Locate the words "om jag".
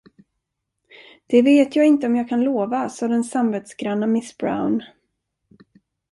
2.07-2.29